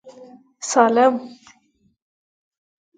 سالم. 0.69 1.13